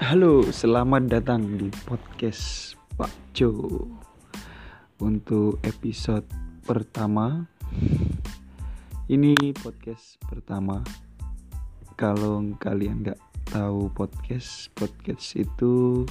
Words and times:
Halo, 0.00 0.48
selamat 0.48 1.12
datang 1.12 1.60
di 1.60 1.68
podcast 1.84 2.72
Pak 2.96 3.36
Jo. 3.36 3.52
Untuk 4.96 5.60
episode 5.60 6.24
pertama, 6.64 7.44
ini 9.12 9.36
podcast 9.60 10.16
pertama. 10.24 10.80
Kalau 12.00 12.40
kalian 12.56 13.04
nggak 13.04 13.20
tahu 13.52 13.92
podcast, 13.92 14.72
podcast 14.72 15.36
itu 15.36 16.08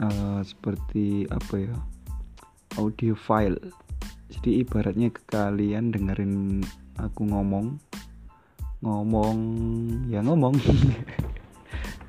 uh, 0.00 0.40
seperti 0.40 1.28
apa 1.28 1.68
ya, 1.68 1.76
audio 2.80 3.12
file. 3.12 3.60
Jadi 4.32 4.64
ibaratnya 4.64 5.12
ke 5.12 5.20
kalian 5.28 5.92
dengerin 5.92 6.64
aku 6.96 7.36
ngomong, 7.36 7.76
ngomong 8.80 9.38
ya 10.08 10.24
ngomong. 10.24 10.56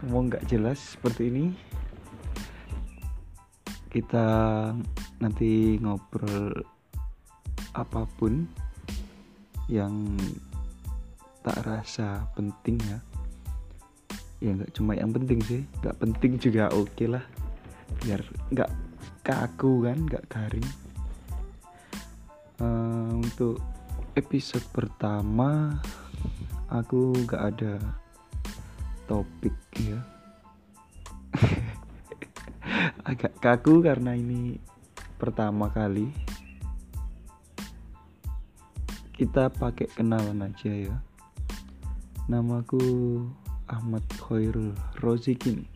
ngomong 0.04 0.36
nggak 0.36 0.52
jelas 0.52 1.00
seperti 1.00 1.32
ini? 1.32 1.46
Kita 3.88 4.28
nanti 5.24 5.80
ngobrol 5.80 6.52
apa 7.72 8.04
pun 8.20 8.44
yang 9.72 10.20
tak 11.40 11.64
rasa 11.64 12.28
penting 12.36 12.76
ya. 12.84 13.00
Ya 14.44 14.52
nggak 14.60 14.76
cuma 14.76 14.92
yang 14.92 15.16
penting 15.16 15.40
sih. 15.48 15.64
Nggak 15.80 15.98
penting 16.04 16.32
juga 16.36 16.68
oke 16.76 16.92
okay 16.92 17.08
lah. 17.08 17.24
Biar 18.04 18.20
nggak 18.52 18.72
kaku 19.24 19.88
kan 19.88 20.04
nggak 20.04 20.28
garing. 20.28 20.70
Uh, 22.60 23.24
untuk 23.24 23.64
episode 24.20 24.68
pertama 24.76 25.80
aku 26.68 27.16
nggak 27.24 27.44
ada 27.56 28.03
topik 29.06 29.56
ya. 29.78 30.00
Agak 33.10 33.36
kaku 33.44 33.84
karena 33.84 34.16
ini 34.16 34.58
pertama 35.20 35.68
kali. 35.72 36.12
Kita 39.14 39.54
pakai 39.54 39.88
kenalan 39.94 40.48
aja 40.50 40.74
ya. 40.74 40.96
Namaku 42.28 42.80
Ahmad 43.68 44.04
Khairul 44.20 44.74
Rozikin. 45.04 45.68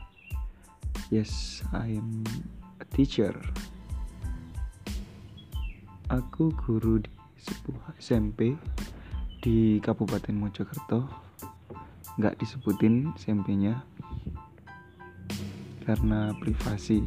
Yes 1.12 1.64
I 1.72 2.00
am 2.00 2.24
a 2.80 2.86
teacher. 2.92 3.36
Aku 6.08 6.56
guru 6.56 7.04
di 7.04 7.12
sebuah 7.36 8.00
SMP 8.00 8.56
di 9.44 9.80
Kabupaten 9.84 10.36
Mojokerto 10.36 11.27
nggak 12.18 12.42
disebutin 12.42 13.14
SMP-nya 13.14 13.78
karena 15.86 16.34
privasi. 16.42 17.06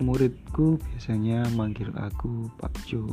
Muridku 0.00 0.80
biasanya 0.80 1.44
manggil 1.52 1.92
aku 1.98 2.48
Pak 2.56 2.72
Jo. 2.88 3.04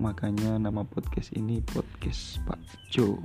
Makanya 0.00 0.56
nama 0.56 0.80
podcast 0.80 1.34
ini 1.36 1.60
podcast 1.60 2.40
Pak 2.48 2.56
Jo. 2.88 3.20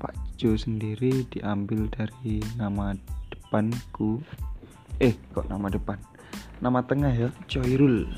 Pak 0.00 0.16
Jo 0.40 0.56
sendiri 0.56 1.28
diambil 1.28 1.90
dari 1.92 2.40
nama 2.56 2.96
depanku. 3.28 4.22
Eh 4.96 5.12
kok 5.36 5.50
nama 5.52 5.68
depan? 5.68 6.00
Nama 6.64 6.80
tengah 6.86 7.12
ya 7.12 7.28
Coirul. 7.50 8.08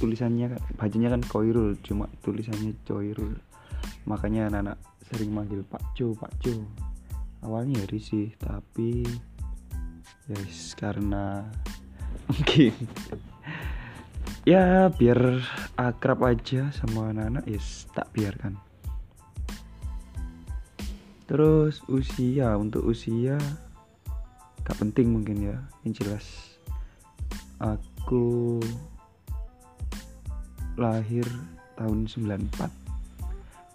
Tulisannya 0.00 0.58
bajunya 0.74 1.12
kan 1.12 1.22
Koirul 1.22 1.78
cuma 1.86 2.10
tulisannya 2.26 2.74
Coirul. 2.82 3.38
Makanya 4.10 4.50
anak-anak 4.50 4.91
sering 5.12 5.28
manggil 5.28 5.60
Pak 5.68 5.92
Jo 5.92 6.16
Pak 6.16 6.32
Jo. 6.40 6.56
Awalnya 7.44 7.84
ya 7.84 7.92
risih 7.92 8.32
tapi 8.40 9.04
guys 10.24 10.72
karena 10.72 11.44
mungkin 12.32 12.72
ya 14.48 14.88
biar 14.88 15.44
akrab 15.76 16.24
aja 16.24 16.72
sama 16.72 17.12
anak-anak 17.12 17.44
yes 17.44 17.84
tak 17.92 18.08
biarkan. 18.16 18.56
Terus 21.28 21.84
usia 21.92 22.56
untuk 22.56 22.88
usia 22.88 23.36
gak 24.64 24.80
penting 24.80 25.12
mungkin 25.12 25.44
ya 25.44 25.60
yang 25.84 25.92
jelas. 25.92 26.56
Aku 27.60 28.58
lahir 30.80 31.28
tahun 31.76 32.08
94 32.08 32.81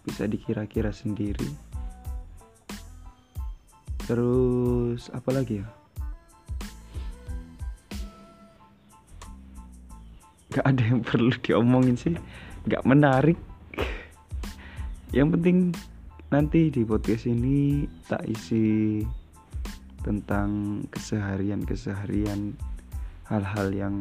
bisa 0.08 0.24
dikira-kira 0.24 0.96
sendiri. 0.96 1.52
Terus 4.08 5.12
apa 5.12 5.36
lagi 5.36 5.60
ya? 5.60 5.68
Gak 10.56 10.64
ada 10.64 10.84
yang 10.88 11.04
perlu 11.04 11.36
diomongin 11.44 12.00
sih. 12.00 12.16
Gak 12.72 12.88
menarik. 12.88 13.36
Yang 15.12 15.28
penting 15.36 15.58
nanti 16.32 16.72
di 16.72 16.88
podcast 16.88 17.28
ini 17.28 17.84
tak 18.08 18.24
isi 18.32 19.04
tentang 20.08 20.82
keseharian-keseharian 20.88 22.56
hal-hal 23.28 23.68
yang 23.76 23.96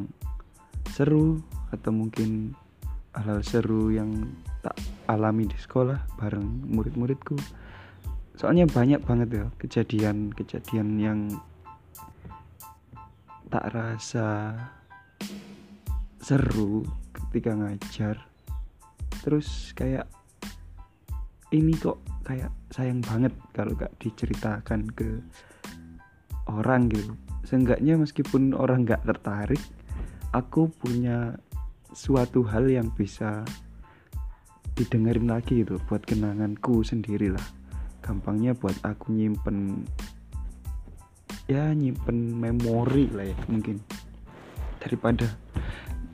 seru 0.95 1.43
atau 1.75 1.91
mungkin 1.91 2.55
hal-hal 3.11 3.43
seru 3.43 3.91
yang 3.91 4.31
tak 4.63 4.79
alami 5.07 5.47
di 5.49 5.59
sekolah 5.59 6.19
bareng 6.19 6.71
murid-muridku. 6.71 7.39
Soalnya 8.37 8.69
banyak 8.69 9.01
banget 9.01 9.29
ya 9.33 9.47
kejadian-kejadian 9.57 10.89
yang 11.01 11.21
tak 13.49 13.73
rasa 13.73 14.53
seru 16.21 16.85
ketika 17.15 17.55
ngajar. 17.55 18.21
Terus 19.23 19.73
kayak 19.73 20.11
ini 21.55 21.73
kok 21.79 22.03
kayak 22.27 22.51
sayang 22.75 23.01
banget 23.01 23.33
kalau 23.55 23.73
gak 23.79 23.95
diceritakan 24.03 24.91
ke 24.93 25.23
orang 26.51 26.91
gitu. 26.91 27.15
Seenggaknya 27.47 27.95
meskipun 27.97 28.53
orang 28.53 28.83
gak 28.83 29.07
tertarik 29.07 29.63
aku 30.35 30.69
punya 30.69 31.39
suatu 31.97 32.45
hal 32.45 32.69
yang 32.69 32.93
bisa 32.93 33.47
didengerin 34.77 35.33
lagi 35.33 35.65
gitu 35.65 35.81
buat 35.89 36.05
kenanganku 36.05 36.85
sendiri 36.85 37.33
lah. 37.33 37.43
Gampangnya 38.05 38.53
buat 38.53 38.77
aku 38.85 39.11
nyimpen 39.11 39.89
ya 41.49 41.73
nyimpen 41.73 42.37
memori 42.37 43.09
lah 43.11 43.27
ya 43.27 43.37
mungkin. 43.49 43.81
Daripada 44.79 45.27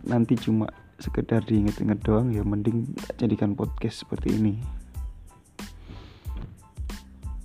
nanti 0.06 0.38
cuma 0.38 0.70
sekedar 1.02 1.42
diinget-inget 1.42 1.98
doang 2.06 2.30
ya 2.30 2.46
mending 2.46 2.86
jadikan 3.18 3.58
podcast 3.58 4.06
seperti 4.06 4.38
ini. 4.38 4.54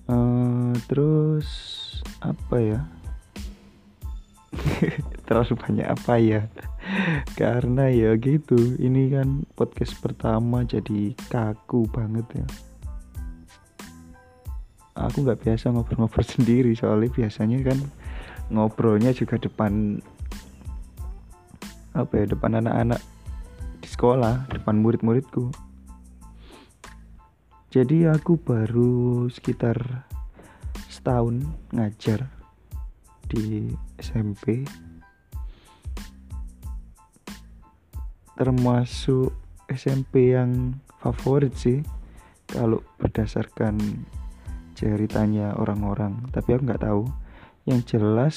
Uh, 0.07 0.72
terus 0.85 1.49
apa 2.22 2.55
ya? 2.61 2.79
Terlalu 5.28 5.53
banyak 5.59 5.88
apa 5.89 6.13
ya 6.22 6.47
karena 7.39 7.91
ya 7.91 8.15
gitu 8.15 8.75
ini 8.79 9.11
kan 9.11 9.43
podcast 9.53 9.99
pertama 9.99 10.63
jadi 10.63 11.13
kaku 11.27 11.87
banget 11.91 12.25
ya. 12.43 12.47
Aku 14.97 15.21
nggak 15.21 15.45
biasa 15.45 15.69
ngobrol-ngobrol 15.69 16.25
sendiri 16.35 16.73
soalnya 16.73 17.11
biasanya 17.13 17.59
kan 17.61 17.79
ngobrolnya 18.49 19.11
juga 19.11 19.37
depan 19.37 20.01
apa 21.97 22.13
ya 22.13 22.25
depan 22.29 22.61
anak-anak 22.61 23.01
di 23.81 23.87
sekolah 23.89 24.47
depan 24.49 24.81
murid-muridku. 24.81 25.51
Jadi 27.67 28.07
aku 28.09 28.40
baru 28.40 29.28
sekitar 29.28 30.07
setahun 30.87 31.45
ngajar 31.75 32.31
di 33.28 33.75
SMP 33.99 34.63
termasuk 38.37 39.34
SMP 39.67 40.37
yang 40.37 40.78
favorit 41.01 41.51
sih 41.57 41.84
kalau 42.47 42.79
berdasarkan 43.01 44.05
ceritanya 44.78 45.57
orang-orang. 45.57 46.23
Tapi 46.31 46.55
aku 46.55 46.63
nggak 46.69 46.85
tahu. 46.85 47.03
Yang 47.67 47.97
jelas 47.97 48.35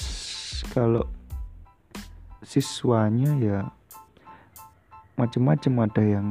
kalau 0.74 1.06
siswanya 2.42 3.36
ya 3.38 3.58
macem-macem. 5.14 5.76
Ada 5.76 6.02
yang 6.02 6.28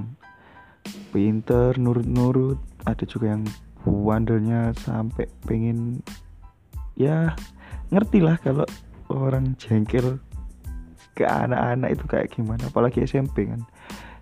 pinter 1.14 1.78
nurut-nurut. 1.78 2.60
Ada 2.84 3.06
juga 3.06 3.38
yang 3.38 3.46
wandelnya 3.88 4.76
sampai 4.76 5.30
pengen 5.48 6.04
ya 7.00 7.32
ngerti 7.96 8.20
lah 8.20 8.36
kalau 8.44 8.68
orang 9.08 9.56
jengkel 9.56 10.20
ke 11.20 11.28
anak-anak 11.28 12.00
itu 12.00 12.06
kayak 12.08 12.32
gimana? 12.32 12.72
Apalagi 12.72 13.04
SMP 13.04 13.52
kan. 13.52 13.68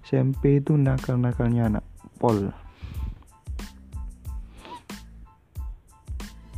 SMP 0.02 0.58
itu 0.58 0.74
nakal-nakalnya 0.74 1.70
anak 1.70 1.86
pol. 2.18 2.50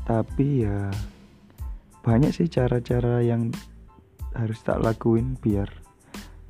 Tapi 0.07 0.63
ya 0.63 0.88
banyak 2.00 2.31
sih 2.31 2.47
cara-cara 2.47 3.19
yang 3.19 3.51
harus 4.31 4.63
tak 4.63 4.80
lakuin 4.80 5.36
biar 5.36 5.68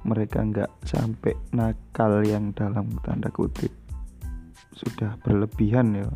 mereka 0.06 0.45
nggak 0.45 0.69
sampai 0.85 1.33
nakal 1.50 2.21
yang 2.21 2.53
dalam 2.53 2.94
tanda 3.01 3.33
kutip. 3.33 3.74
Sudah 4.77 5.18
berlebihan 5.25 5.97
ya. 5.97 6.07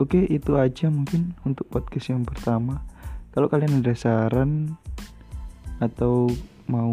Oke 0.00 0.24
itu 0.24 0.56
aja 0.56 0.88
mungkin 0.88 1.36
untuk 1.44 1.68
podcast 1.68 2.14
yang 2.14 2.24
pertama 2.24 2.82
kalau 3.38 3.54
kalian 3.54 3.86
ada 3.86 3.94
saran 3.94 4.74
atau 5.78 6.26
mau 6.66 6.90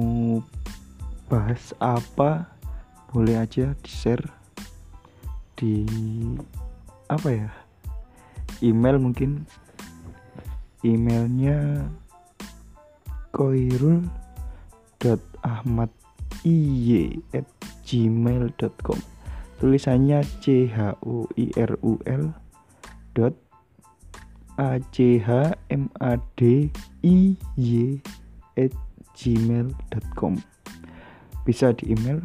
bahas 1.25 1.73
apa 1.81 2.53
boleh 3.09 3.33
aja 3.33 3.73
di 3.81 3.89
share 3.89 4.21
di 5.57 5.89
apa 7.09 7.29
ya 7.33 7.49
email 8.61 9.01
mungkin. 9.01 9.49
Emailnya 10.85 11.89
koirul 13.33 14.05
ahmad 15.41 15.89
at 17.33 17.49
gmail.com 17.89 18.99
tulisannya 19.57 20.21
c 20.45 20.69
h 20.69 20.93
o 21.01 21.25
i 21.41 21.49
r 21.57 21.73
u 21.81 21.97
l 22.05 22.37
dot 23.17 23.33
a 24.57 24.79
c 24.91 25.19
h 25.19 25.51
m 25.69 25.91
a 25.99 26.15
d 26.39 26.71
i 27.03 27.35
y 27.55 27.99
at 28.55 28.71
gmail.com 29.15 30.39
bisa 31.43 31.71
di 31.75 31.93
email 31.93 32.19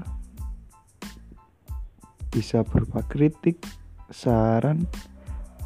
bisa 2.31 2.63
berupa 2.63 3.03
kritik 3.11 3.59
saran 4.11 4.87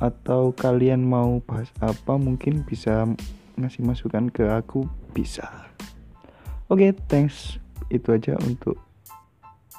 atau 0.00 0.52
kalian 0.56 1.04
mau 1.04 1.38
bahas 1.44 1.70
apa 1.80 2.16
mungkin 2.16 2.64
bisa 2.66 3.06
ngasih 3.54 3.86
masukan 3.86 4.26
ke 4.32 4.50
aku 4.50 4.88
bisa. 5.14 5.46
Oke 6.66 6.90
okay, 6.90 6.90
thanks. 7.06 7.62
Itu 7.92 8.16
aja 8.16 8.34
untuk 8.42 8.80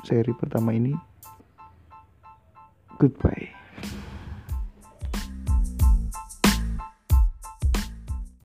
seri 0.06 0.32
pertama 0.32 0.72
ini. 0.72 0.96
Goodbye 2.96 3.65